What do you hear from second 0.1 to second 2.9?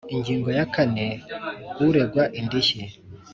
Ingingo ya kane Uregwa indishyi